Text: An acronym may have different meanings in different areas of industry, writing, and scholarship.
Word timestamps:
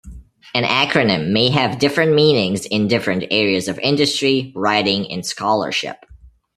An 0.55 0.63
acronym 0.63 1.29
may 1.31 1.51
have 1.51 1.77
different 1.77 2.15
meanings 2.15 2.65
in 2.65 2.87
different 2.87 3.23
areas 3.29 3.67
of 3.67 3.77
industry, 3.77 4.51
writing, 4.55 5.07
and 5.11 5.23
scholarship. 5.23 6.07